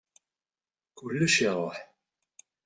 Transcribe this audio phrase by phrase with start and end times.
[0.97, 1.77] Kullec iṛuḥ.